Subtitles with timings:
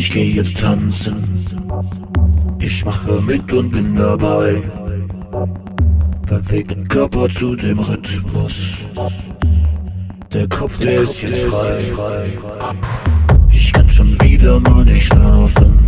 [0.00, 1.46] ich geh jetzt tanzen.
[2.58, 4.62] Ich mache mit und bin dabei.
[6.26, 8.78] Bewegt den Körper zu dem Rhythmus.
[10.32, 11.78] Der Kopf, der, der ist Kopf, jetzt frei.
[13.52, 15.79] Ich kann schon wieder mal nicht schlafen.